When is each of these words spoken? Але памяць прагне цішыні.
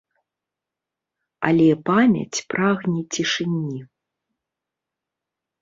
Але 1.49 1.67
памяць 1.91 2.39
прагне 2.53 3.01
цішыні. 3.17 3.79